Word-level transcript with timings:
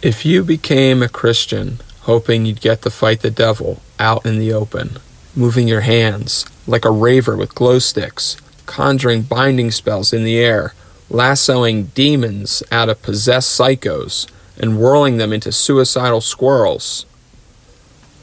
If 0.00 0.24
you 0.24 0.44
became 0.44 1.02
a 1.02 1.08
Christian 1.08 1.80
hoping 2.02 2.46
you'd 2.46 2.60
get 2.60 2.82
to 2.82 2.90
fight 2.90 3.20
the 3.20 3.32
devil 3.32 3.82
out 3.98 4.24
in 4.24 4.38
the 4.38 4.52
open, 4.52 4.98
moving 5.34 5.66
your 5.66 5.80
hands 5.80 6.46
like 6.68 6.84
a 6.84 6.90
raver 6.92 7.36
with 7.36 7.56
glow 7.56 7.80
sticks, 7.80 8.36
conjuring 8.64 9.22
binding 9.22 9.72
spells 9.72 10.12
in 10.12 10.22
the 10.22 10.38
air, 10.38 10.72
lassoing 11.10 11.86
demons 11.96 12.62
out 12.70 12.88
of 12.88 13.02
possessed 13.02 13.58
psychos, 13.58 14.30
and 14.56 14.78
whirling 14.78 15.16
them 15.16 15.32
into 15.32 15.50
suicidal 15.50 16.20
squirrels, 16.20 17.04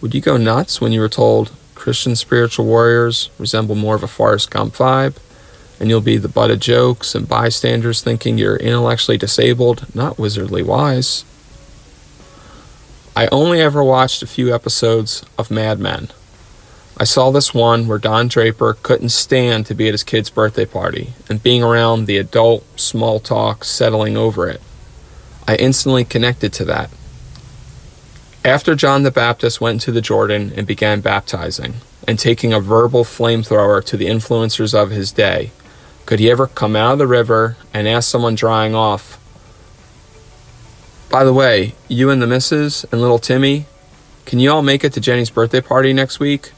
would 0.00 0.14
you 0.14 0.20
go 0.20 0.36
nuts 0.36 0.80
when 0.80 0.92
you 0.92 1.00
were 1.00 1.08
told 1.08 1.50
Christian 1.74 2.14
spiritual 2.14 2.66
warriors 2.66 3.30
resemble 3.36 3.74
more 3.74 3.96
of 3.96 4.04
a 4.04 4.06
Forrest 4.06 4.48
Gump 4.48 4.74
vibe? 4.74 5.16
And 5.80 5.88
you'll 5.88 6.00
be 6.00 6.18
the 6.18 6.28
butt 6.28 6.52
of 6.52 6.60
jokes 6.60 7.16
and 7.16 7.28
bystanders 7.28 8.00
thinking 8.00 8.38
you're 8.38 8.54
intellectually 8.54 9.18
disabled, 9.18 9.92
not 9.92 10.18
wizardly 10.18 10.62
wise. 10.62 11.24
I 13.16 13.28
only 13.28 13.60
ever 13.60 13.84
watched 13.84 14.22
a 14.22 14.26
few 14.26 14.52
episodes 14.52 15.24
of 15.38 15.50
Mad 15.50 15.78
Men. 15.78 16.08
I 16.96 17.04
saw 17.04 17.30
this 17.30 17.54
one 17.54 17.86
where 17.86 17.98
Don 17.98 18.26
Draper 18.26 18.76
couldn't 18.82 19.10
stand 19.10 19.66
to 19.66 19.74
be 19.74 19.86
at 19.86 19.94
his 19.94 20.02
kid's 20.02 20.30
birthday 20.30 20.66
party 20.66 21.12
and 21.28 21.42
being 21.42 21.62
around 21.62 22.06
the 22.06 22.18
adult 22.18 22.64
small 22.78 23.20
talk 23.20 23.64
settling 23.64 24.16
over 24.16 24.48
it. 24.48 24.60
I 25.46 25.54
instantly 25.56 26.04
connected 26.04 26.52
to 26.54 26.64
that. 26.64 26.90
After 28.44 28.74
John 28.74 29.04
the 29.04 29.10
Baptist 29.10 29.60
went 29.60 29.74
into 29.74 29.92
the 29.92 30.00
Jordan 30.00 30.52
and 30.56 30.66
began 30.66 31.00
baptizing, 31.00 31.74
and 32.06 32.18
taking 32.18 32.52
a 32.52 32.60
verbal 32.60 33.04
flamethrower 33.04 33.82
to 33.84 33.96
the 33.96 34.06
influencers 34.06 34.74
of 34.74 34.90
his 34.90 35.12
day, 35.12 35.52
could 36.04 36.18
he 36.18 36.30
ever 36.30 36.46
come 36.46 36.76
out 36.76 36.94
of 36.94 36.98
the 36.98 37.06
river 37.06 37.56
and 37.72 37.88
ask 37.88 38.10
someone 38.10 38.34
drying 38.34 38.74
off, 38.74 39.18
By 41.14 41.22
the 41.22 41.32
way, 41.32 41.76
you 41.86 42.10
and 42.10 42.20
the 42.20 42.26
missus 42.26 42.82
and 42.90 43.00
little 43.00 43.20
Timmy, 43.20 43.66
can 44.26 44.40
you 44.40 44.50
all 44.50 44.62
make 44.62 44.82
it 44.82 44.92
to 44.94 45.00
Jenny's 45.00 45.30
birthday 45.30 45.60
party 45.60 45.92
next 45.92 46.18
week? 46.18 46.50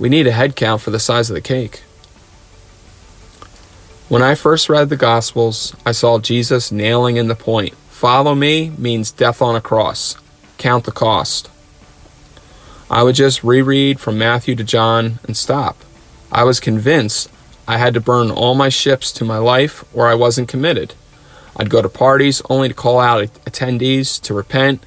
We 0.00 0.08
need 0.08 0.26
a 0.26 0.32
head 0.32 0.56
count 0.56 0.82
for 0.82 0.90
the 0.90 0.98
size 0.98 1.30
of 1.30 1.34
the 1.34 1.40
cake. 1.40 1.84
When 4.08 4.22
I 4.22 4.34
first 4.34 4.68
read 4.68 4.88
the 4.88 4.96
Gospels, 4.96 5.72
I 5.86 5.92
saw 5.92 6.18
Jesus 6.18 6.72
nailing 6.72 7.16
in 7.16 7.28
the 7.28 7.36
point. 7.36 7.76
Follow 7.88 8.34
me 8.34 8.70
means 8.70 9.12
death 9.12 9.40
on 9.40 9.54
a 9.54 9.60
cross 9.60 10.16
count 10.58 10.82
the 10.82 10.90
cost. 10.90 11.48
I 12.90 13.04
would 13.04 13.14
just 13.14 13.44
reread 13.44 14.00
from 14.00 14.18
Matthew 14.18 14.56
to 14.56 14.64
John 14.64 15.20
and 15.22 15.36
stop. 15.36 15.76
I 16.32 16.42
was 16.42 16.58
convinced 16.58 17.30
I 17.68 17.78
had 17.78 17.94
to 17.94 18.00
burn 18.00 18.32
all 18.32 18.56
my 18.56 18.68
ships 18.68 19.12
to 19.12 19.24
my 19.24 19.38
life 19.38 19.84
or 19.94 20.08
I 20.08 20.16
wasn't 20.16 20.48
committed. 20.48 20.94
I'd 21.56 21.70
go 21.70 21.80
to 21.82 21.88
parties 21.88 22.42
only 22.50 22.68
to 22.68 22.74
call 22.74 23.00
out 23.00 23.24
attendees 23.44 24.20
to 24.22 24.34
repent, 24.34 24.84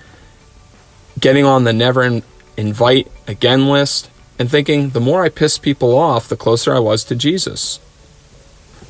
getting 1.20 1.45
on 1.45 1.64
the 1.64 1.73
never 1.73 2.22
invite 2.58 3.12
again 3.28 3.67
list, 3.67 4.09
and 4.38 4.50
thinking 4.50 4.92
the 4.92 5.00
more 5.00 5.23
I 5.23 5.30
pissed 5.30 5.62
people 5.62 5.97
off, 5.97 6.30
the 6.30 6.38
closer 6.38 6.73
I 6.73 6.80
was 6.80 7.03
to 7.06 7.16
Jesus. 7.16 7.80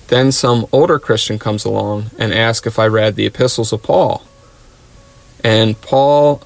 Then 0.07 0.31
some 0.31 0.65
older 0.71 0.99
Christian 0.99 1.39
comes 1.39 1.65
along 1.65 2.11
and 2.17 2.33
asks 2.33 2.67
if 2.67 2.79
I 2.79 2.87
read 2.87 3.15
the 3.15 3.25
epistles 3.25 3.71
of 3.71 3.83
Paul. 3.83 4.23
And 5.43 5.79
Paul 5.79 6.41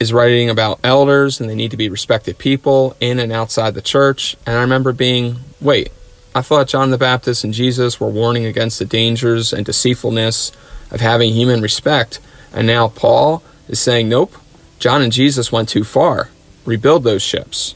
is 0.00 0.12
writing 0.12 0.48
about 0.48 0.80
elders 0.84 1.40
and 1.40 1.50
they 1.50 1.54
need 1.54 1.72
to 1.72 1.76
be 1.76 1.88
respected 1.88 2.38
people 2.38 2.96
in 3.00 3.18
and 3.18 3.32
outside 3.32 3.74
the 3.74 3.82
church. 3.82 4.36
And 4.46 4.56
I 4.56 4.60
remember 4.60 4.92
being, 4.92 5.38
wait, 5.60 5.90
I 6.34 6.42
thought 6.42 6.68
John 6.68 6.90
the 6.90 6.98
Baptist 6.98 7.42
and 7.42 7.52
Jesus 7.52 7.98
were 7.98 8.08
warning 8.08 8.46
against 8.46 8.78
the 8.78 8.84
dangers 8.84 9.52
and 9.52 9.66
deceitfulness 9.66 10.52
of 10.90 11.00
having 11.00 11.32
human 11.32 11.60
respect. 11.60 12.20
And 12.52 12.66
now 12.66 12.88
Paul 12.88 13.42
is 13.68 13.80
saying, 13.80 14.08
nope, 14.08 14.34
John 14.78 15.02
and 15.02 15.12
Jesus 15.12 15.52
went 15.52 15.68
too 15.68 15.84
far. 15.84 16.30
Rebuild 16.64 17.04
those 17.04 17.22
ships. 17.22 17.74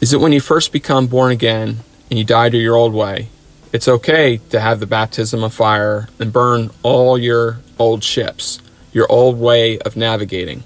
Is 0.00 0.12
it 0.12 0.20
when 0.20 0.32
you 0.32 0.40
first 0.40 0.72
become 0.72 1.06
born 1.06 1.32
again 1.32 1.78
and 2.10 2.18
you 2.18 2.24
die 2.24 2.50
to 2.50 2.58
your 2.58 2.76
old 2.76 2.94
way? 2.94 3.28
It's 3.72 3.88
okay 3.88 4.38
to 4.50 4.60
have 4.60 4.80
the 4.80 4.86
baptism 4.86 5.42
of 5.42 5.52
fire 5.52 6.08
and 6.18 6.32
burn 6.32 6.70
all 6.82 7.18
your 7.18 7.60
old 7.78 8.04
ships 8.04 8.60
your 8.96 9.06
old 9.12 9.38
way 9.38 9.78
of 9.80 9.94
navigating. 9.94 10.64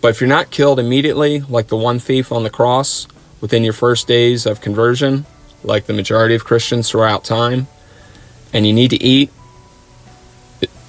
But 0.00 0.08
if 0.08 0.20
you're 0.20 0.26
not 0.26 0.50
killed 0.50 0.80
immediately, 0.80 1.42
like 1.42 1.68
the 1.68 1.76
one 1.76 2.00
thief 2.00 2.32
on 2.32 2.42
the 2.42 2.50
cross, 2.50 3.06
within 3.40 3.62
your 3.62 3.72
first 3.72 4.08
days 4.08 4.46
of 4.46 4.60
conversion, 4.60 5.26
like 5.62 5.86
the 5.86 5.92
majority 5.92 6.34
of 6.34 6.44
Christians 6.44 6.90
throughout 6.90 7.22
time, 7.22 7.68
and 8.56 8.66
you 8.66 8.72
need 8.72 8.88
to 8.88 9.02
eat, 9.02 9.30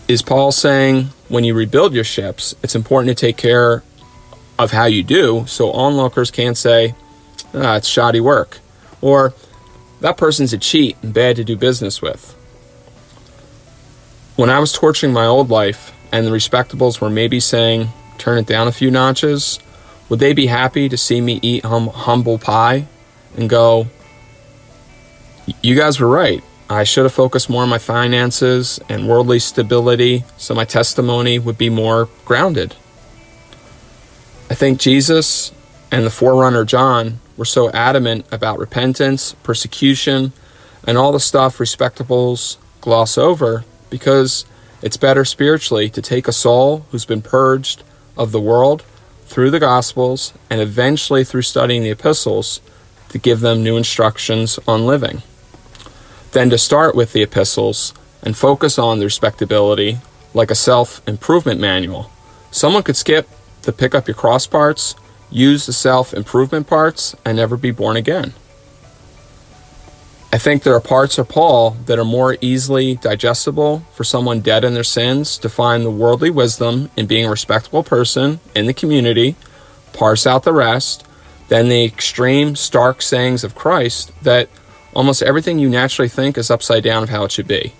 is 0.07 0.22
Paul 0.22 0.53
saying 0.53 1.09
when 1.28 1.44
you 1.44 1.53
rebuild 1.53 1.94
your 1.94 2.05
ships, 2.05 2.55
it's 2.63 2.75
important 2.75 3.09
to 3.09 3.25
take 3.25 3.35
care 3.35 3.83
of 4.57 4.72
how 4.72 4.85
you 4.85 5.03
do 5.03 5.44
so 5.47 5.73
onlookers 5.73 6.31
can't 6.31 6.57
say, 6.57 6.95
ah, 7.53 7.75
it's 7.75 7.89
shoddy 7.89 8.22
work, 8.22 8.59
or 9.01 9.33
that 10.00 10.16
person's 10.16 10.53
a 10.53 10.57
cheat 10.57 10.95
and 11.03 11.13
bad 11.13 11.35
to 11.35 11.44
do 11.44 11.57
business 11.57 12.01
with. 12.01 12.31
When 14.38 14.50
I 14.50 14.59
was 14.59 14.72
torturing 14.72 15.11
my 15.11 15.25
old 15.25 15.50
life, 15.50 15.91
and 16.13 16.25
the 16.25 16.31
respectables 16.31 17.01
were 17.01 17.09
maybe 17.09 17.41
saying, 17.41 17.89
turn 18.17 18.38
it 18.38 18.47
down 18.47 18.69
a 18.69 18.72
few 18.72 18.89
notches, 18.89 19.59
would 20.07 20.19
they 20.19 20.31
be 20.31 20.45
happy 20.45 20.88
to 20.88 20.95
see 20.95 21.19
me 21.19 21.38
eat 21.41 21.66
hum- 21.66 21.89
humble 21.89 22.39
pie 22.39 22.88
and 23.35 23.50
go, 23.50 23.88
you 25.61 25.75
guys 25.75 26.00
were 26.00 26.07
right. 26.07 26.41
I 26.69 26.83
should 26.83 27.05
have 27.05 27.13
focused 27.13 27.50
more 27.50 27.63
on 27.63 27.69
my 27.69 27.78
finances 27.78 28.79
and 28.89 29.07
worldly 29.07 29.39
stability 29.39 30.25
so 30.38 30.53
my 30.53 30.66
testimony 30.66 31.39
would 31.39 31.57
be 31.57 31.69
more 31.69 32.09
grounded. 32.25 32.75
I 34.50 34.53
think 34.53 34.79
Jesus 34.79 35.53
and 35.91 36.06
the 36.06 36.09
forerunner 36.09 36.66
John 36.66 37.19
were 37.38 37.45
so 37.45 37.69
adamant 37.72 38.25
about 38.31 38.59
repentance, 38.59 39.33
persecution, 39.44 40.33
and 40.85 40.97
all 40.97 41.11
the 41.11 41.19
stuff 41.19 41.57
respectables 41.57 42.57
gloss 42.81 43.17
over 43.17 43.63
because 43.89 44.45
it's 44.81 44.97
better 44.97 45.23
spiritually 45.23 45.89
to 45.89 46.01
take 46.01 46.27
a 46.27 46.33
soul 46.33 46.85
who's 46.91 47.06
been 47.06 47.22
purged 47.22 47.83
of 48.17 48.31
the 48.31 48.41
world 48.41 48.83
through 49.25 49.51
the 49.51 49.59
Gospels 49.59 50.33
and 50.50 50.59
eventually 50.59 51.23
through 51.23 51.41
studying 51.44 51.83
the 51.83 51.91
epistles 51.91 52.59
to 53.09 53.17
give 53.17 53.39
them 53.39 53.63
new 53.63 53.77
instructions 53.77 54.59
on 54.67 54.85
living. 54.85 55.22
Then 56.38 56.52
to 56.52 56.58
start 56.59 56.94
with 56.94 57.14
the 57.14 57.24
epistles 57.24 57.96
and 58.22 58.38
focus 58.38 58.78
on 58.78 59.00
the 59.00 59.06
respectability 59.06 59.98
like 60.36 60.52
a 60.52 60.62
self 60.70 61.02
improvement 61.08 61.59
manual. 61.59 62.12
Someone 62.52 62.84
could 62.84 62.96
skip 62.96 63.28
the 63.64 63.74
pick 63.74 63.96
up 63.96 64.08
your 64.08 64.14
cross 64.14 64.46
parts, 64.46 64.94
use 65.31 65.66
the 65.66 65.74
self 65.74 66.14
improvement 66.14 66.68
parts, 66.68 67.16
and 67.25 67.38
never 67.38 67.58
be 67.58 67.72
born 67.72 67.98
again. 67.98 68.34
I 70.31 70.38
think 70.38 70.62
there 70.62 70.75
are 70.75 70.80
parts 70.80 71.18
of 71.18 71.28
Paul 71.28 71.72
that 71.88 71.98
are 71.98 72.06
more 72.06 72.38
easily 72.40 72.98
digestible 72.98 73.80
for 73.96 74.04
someone 74.04 74.42
dead 74.42 74.64
in 74.64 74.75
their 74.75 74.84
sins 74.84 75.40
to 75.40 75.50
find 75.50 75.84
the 75.84 75.90
worldly 75.90 76.30
wisdom 76.30 76.92
in 76.96 77.08
being 77.08 77.25
a 77.25 77.31
respectable 77.31 77.81
person 77.81 78.42
in 78.54 78.68
the 78.68 78.75
community, 78.75 79.36
parse 79.92 80.28
out 80.28 80.44
the 80.44 80.54
rest, 80.54 81.04
than 81.48 81.68
the 81.68 81.84
extreme, 81.84 82.56
stark 82.56 83.02
sayings 83.02 83.44
of 83.44 83.56
Christ 83.56 84.12
that 84.22 84.50
almost 84.97 85.22
everything 85.22 85.59
you 85.59 85.69
naturally 85.69 86.09
think 86.09 86.40
is 86.40 86.50
upside 86.50 86.84
down 86.84 87.03
of 87.03 87.09
how 87.09 87.24
it 87.24 87.31
should 87.31 87.47
be. 87.47 87.72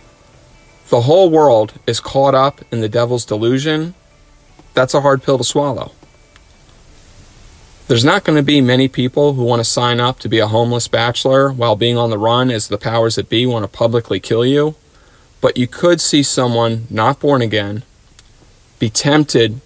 The 0.90 1.02
whole 1.02 1.32
world 1.32 1.74
is 1.88 2.00
caught 2.00 2.36
up 2.36 2.62
in 2.72 2.80
the 2.80 2.88
devil's 2.88 3.26
delusion. 3.26 3.96
That's 4.76 4.94
a 4.94 5.02
hard 5.02 5.24
pill 5.24 5.40
to 5.40 5.44
swallow. 5.44 5.94
There's 7.88 8.06
not 8.06 8.24
going 8.24 8.36
to 8.36 8.44
be 8.44 8.62
many 8.62 8.88
people 8.88 9.34
who 9.34 9.44
want 9.44 9.62
to 9.62 9.64
sign 9.64 10.00
up 10.00 10.20
to 10.20 10.30
be 10.30 10.38
a 10.38 10.46
homeless 10.46 10.88
bachelor 10.88 11.52
while 11.52 11.76
being 11.76 11.98
on 11.98 12.12
the 12.12 12.20
run 12.20 12.52
as 12.52 12.68
the 12.68 12.78
powers 12.78 13.16
that 13.16 13.30
be 13.30 13.48
want 13.48 13.64
to 13.64 13.68
publicly 13.68 14.20
kill 14.20 14.46
you. 14.46 14.76
But 15.42 15.58
you 15.58 15.66
could 15.66 16.00
see 16.00 16.22
someone 16.22 16.86
not 16.88 17.20
born 17.20 17.42
again 17.42 17.82
be 18.78 18.92
tempted 18.92 19.60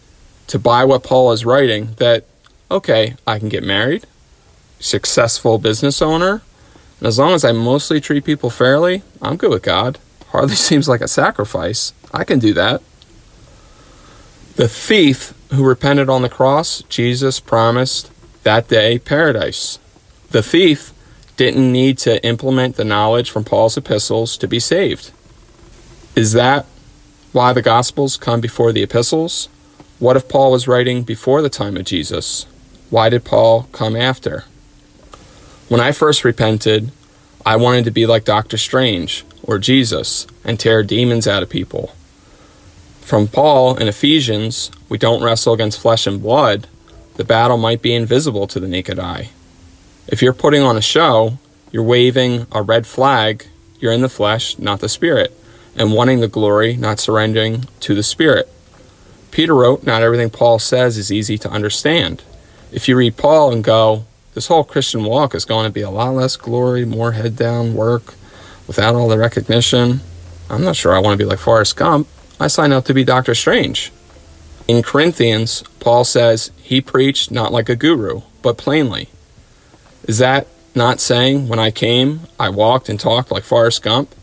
to 0.47 0.57
buy 0.57 0.85
what 0.85 1.03
Paul 1.03 1.33
is 1.33 1.43
writing 1.43 1.95
that, 1.97 2.23
okay, 2.69 3.15
I 3.27 3.39
can 3.39 3.49
get 3.49 3.61
married, 3.61 4.05
successful 4.79 5.57
business 5.57 6.01
owner, 6.01 6.43
and 7.01 7.07
as 7.07 7.17
long 7.17 7.33
as 7.33 7.43
I 7.43 7.51
mostly 7.51 7.99
treat 7.99 8.25
people 8.25 8.51
fairly, 8.51 9.01
I'm 9.23 9.35
good 9.35 9.49
with 9.49 9.63
God. 9.63 9.97
Hardly 10.27 10.55
seems 10.55 10.87
like 10.87 11.01
a 11.01 11.07
sacrifice. 11.07 11.93
I 12.13 12.23
can 12.23 12.37
do 12.37 12.53
that. 12.53 12.83
The 14.55 14.67
thief 14.67 15.33
who 15.51 15.65
repented 15.65 16.09
on 16.09 16.21
the 16.21 16.29
cross, 16.29 16.83
Jesus 16.89 17.39
promised 17.39 18.11
that 18.43 18.67
day 18.67 18.99
paradise. 18.99 19.79
The 20.29 20.43
thief 20.43 20.93
didn't 21.37 21.71
need 21.71 21.97
to 21.99 22.23
implement 22.23 22.75
the 22.75 22.85
knowledge 22.85 23.31
from 23.31 23.45
Paul's 23.45 23.77
epistles 23.77 24.37
to 24.37 24.47
be 24.47 24.59
saved. 24.59 25.11
Is 26.15 26.33
that 26.33 26.67
why 27.31 27.51
the 27.51 27.63
Gospels 27.63 28.15
come 28.15 28.41
before 28.41 28.71
the 28.71 28.83
epistles? 28.83 29.49
What 29.97 30.17
if 30.17 30.29
Paul 30.29 30.51
was 30.51 30.67
writing 30.67 31.01
before 31.01 31.41
the 31.41 31.49
time 31.49 31.77
of 31.77 31.85
Jesus? 31.85 32.45
Why 32.91 33.09
did 33.09 33.25
Paul 33.25 33.67
come 33.71 33.95
after? 33.95 34.43
When 35.71 35.79
I 35.79 35.93
first 35.93 36.25
repented, 36.25 36.91
I 37.45 37.55
wanted 37.55 37.85
to 37.85 37.91
be 37.91 38.05
like 38.05 38.25
Doctor 38.25 38.57
Strange 38.57 39.23
or 39.41 39.57
Jesus 39.57 40.27
and 40.43 40.59
tear 40.59 40.83
demons 40.83 41.29
out 41.29 41.43
of 41.43 41.49
people. 41.49 41.95
From 42.99 43.29
Paul 43.29 43.77
in 43.77 43.87
Ephesians, 43.87 44.69
we 44.89 44.97
don't 44.97 45.23
wrestle 45.23 45.53
against 45.53 45.79
flesh 45.79 46.05
and 46.05 46.21
blood. 46.21 46.67
The 47.15 47.23
battle 47.23 47.55
might 47.55 47.81
be 47.81 47.95
invisible 47.95 48.47
to 48.47 48.59
the 48.59 48.67
naked 48.67 48.99
eye. 48.99 49.29
If 50.09 50.21
you're 50.21 50.33
putting 50.33 50.61
on 50.61 50.75
a 50.75 50.81
show, 50.81 51.37
you're 51.71 51.83
waving 51.83 52.47
a 52.51 52.61
red 52.61 52.85
flag, 52.85 53.45
you're 53.79 53.93
in 53.93 54.01
the 54.01 54.09
flesh, 54.09 54.59
not 54.59 54.81
the 54.81 54.89
spirit, 54.89 55.33
and 55.77 55.93
wanting 55.93 56.19
the 56.19 56.27
glory, 56.27 56.75
not 56.75 56.99
surrendering 56.99 57.63
to 57.79 57.95
the 57.95 58.03
spirit. 58.03 58.49
Peter 59.31 59.55
wrote, 59.55 59.85
Not 59.85 60.03
everything 60.03 60.31
Paul 60.31 60.59
says 60.59 60.97
is 60.97 61.13
easy 61.13 61.37
to 61.37 61.49
understand. 61.49 62.23
If 62.73 62.89
you 62.89 62.97
read 62.97 63.15
Paul 63.15 63.53
and 63.53 63.63
go, 63.63 64.03
This 64.33 64.47
whole 64.47 64.63
Christian 64.63 65.03
walk 65.03 65.35
is 65.35 65.45
going 65.45 65.65
to 65.65 65.71
be 65.71 65.81
a 65.81 65.89
lot 65.89 66.11
less 66.11 66.37
glory, 66.37 66.85
more 66.85 67.11
head 67.11 67.35
down 67.35 67.73
work, 67.73 68.15
without 68.65 68.95
all 68.95 69.09
the 69.09 69.17
recognition, 69.17 70.01
I'm 70.51 70.63
not 70.63 70.75
sure 70.75 70.93
I 70.93 70.99
want 70.99 71.13
to 71.13 71.17
be 71.17 71.29
like 71.29 71.39
Forrest 71.39 71.77
Gump. 71.77 72.09
I 72.37 72.47
sign 72.47 72.73
up 72.73 72.83
to 72.85 72.93
be 72.93 73.05
Doctor 73.05 73.33
Strange. 73.33 73.91
In 74.67 74.83
Corinthians, 74.83 75.63
Paul 75.79 76.03
says 76.03 76.51
he 76.61 76.81
preached 76.81 77.31
not 77.31 77.53
like 77.53 77.69
a 77.69 77.75
guru, 77.75 78.21
but 78.41 78.57
plainly. 78.57 79.07
Is 80.03 80.17
that 80.17 80.47
not 80.75 80.99
saying 80.99 81.47
when 81.47 81.59
I 81.59 81.71
came, 81.71 82.21
I 82.37 82.49
walked 82.49 82.89
and 82.89 82.99
talked 82.99 83.31
like 83.31 83.43
Forrest 83.43 83.81
Gump? 83.81 84.13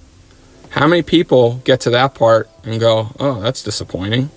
How 0.70 0.86
many 0.86 1.00
people 1.00 1.62
get 1.64 1.80
to 1.80 1.90
that 1.90 2.14
part 2.14 2.50
and 2.62 2.78
go, 2.78 3.08
oh, 3.18 3.40
that's 3.40 3.62
disappointing? 3.62 4.30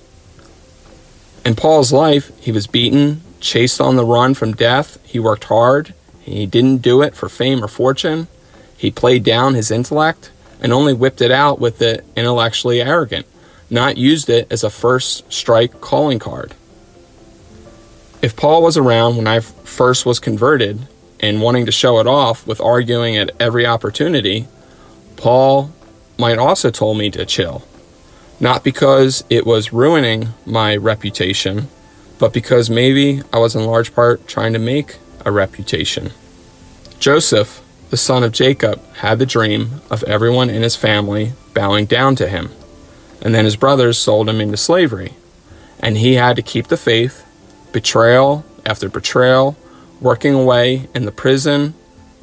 In 1.43 1.55
Paul's 1.55 1.91
life, 1.91 2.31
he 2.39 2.53
was 2.53 2.67
beaten, 2.67 3.21
chased 3.41 3.81
on 3.81 3.95
the 3.95 4.05
run 4.05 4.33
from 4.33 4.53
death. 4.53 4.97
He 5.05 5.19
worked 5.19 5.45
hard. 5.45 5.93
He 6.21 6.45
didn't 6.45 6.77
do 6.77 7.01
it 7.01 7.15
for 7.15 7.27
fame 7.27 7.63
or 7.63 7.67
fortune. 7.67 8.27
He 8.77 8.91
played 8.91 9.23
down 9.23 9.55
his 9.55 9.71
intellect 9.71 10.31
and 10.61 10.71
only 10.71 10.93
whipped 10.93 11.21
it 11.21 11.31
out 11.31 11.59
with 11.59 11.79
the 11.79 12.03
intellectually 12.15 12.81
arrogant, 12.81 13.25
not 13.69 13.97
used 13.97 14.29
it 14.29 14.47
as 14.51 14.63
a 14.63 14.69
first 14.69 15.31
strike 15.31 15.81
calling 15.81 16.19
card. 16.19 16.53
If 18.21 18.35
Paul 18.35 18.61
was 18.61 18.77
around 18.77 19.17
when 19.17 19.27
I 19.27 19.39
first 19.39 20.05
was 20.05 20.19
converted 20.19 20.87
and 21.19 21.41
wanting 21.41 21.65
to 21.65 21.71
show 21.71 21.99
it 21.99 22.07
off 22.07 22.45
with 22.45 22.61
arguing 22.61 23.17
at 23.17 23.31
every 23.39 23.65
opportunity, 23.65 24.47
Paul 25.15 25.71
might 26.17 26.37
also 26.37 26.69
told 26.69 26.97
me 26.97 27.09
to 27.11 27.25
chill. 27.25 27.63
Not 28.39 28.63
because 28.63 29.23
it 29.29 29.45
was 29.45 29.73
ruining 29.73 30.29
my 30.45 30.75
reputation, 30.75 31.67
but 32.21 32.33
because 32.33 32.69
maybe 32.69 33.19
I 33.33 33.39
was 33.39 33.55
in 33.55 33.65
large 33.65 33.95
part 33.95 34.27
trying 34.27 34.53
to 34.53 34.59
make 34.59 34.97
a 35.25 35.31
reputation. 35.31 36.11
Joseph, 36.99 37.63
the 37.89 37.97
son 37.97 38.23
of 38.23 38.31
Jacob, 38.31 38.79
had 38.97 39.17
the 39.17 39.25
dream 39.25 39.81
of 39.89 40.03
everyone 40.03 40.47
in 40.47 40.61
his 40.61 40.75
family 40.75 41.33
bowing 41.55 41.87
down 41.87 42.15
to 42.17 42.27
him, 42.27 42.51
and 43.23 43.33
then 43.33 43.43
his 43.43 43.55
brothers 43.55 43.97
sold 43.97 44.29
him 44.29 44.39
into 44.39 44.55
slavery, 44.55 45.13
and 45.79 45.97
he 45.97 46.13
had 46.13 46.35
to 46.35 46.43
keep 46.43 46.67
the 46.67 46.77
faith, 46.77 47.25
betrayal 47.71 48.45
after 48.67 48.87
betrayal, 48.87 49.57
working 49.99 50.35
away 50.35 50.87
in 50.93 51.05
the 51.05 51.11
prison, 51.11 51.73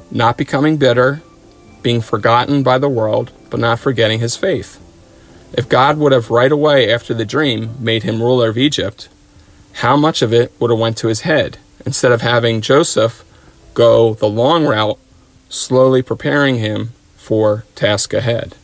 not 0.09 0.37
becoming 0.37 0.77
bitter, 0.77 1.21
being 1.81 1.99
forgotten 1.99 2.63
by 2.63 2.77
the 2.77 2.87
world, 2.87 3.33
but 3.49 3.59
not 3.59 3.79
forgetting 3.79 4.21
his 4.21 4.37
faith. 4.37 4.79
If 5.51 5.67
God 5.67 5.97
would 5.97 6.13
have 6.13 6.29
right 6.29 6.53
away 6.53 6.89
after 6.89 7.13
the 7.13 7.25
dream 7.25 7.75
made 7.83 8.03
him 8.03 8.21
ruler 8.21 8.47
of 8.47 8.57
Egypt, 8.57 9.09
how 9.73 9.95
much 9.95 10.21
of 10.21 10.33
it 10.33 10.51
would 10.59 10.71
have 10.71 10.79
went 10.79 10.97
to 10.97 11.07
his 11.07 11.21
head 11.21 11.57
instead 11.85 12.11
of 12.11 12.21
having 12.21 12.61
Joseph 12.61 13.23
go 13.73 14.13
the 14.15 14.27
long 14.27 14.65
route, 14.65 14.99
slowly 15.49 16.01
preparing 16.01 16.57
him 16.57 16.89
for 17.15 17.63
task 17.75 18.13
ahead. 18.13 18.55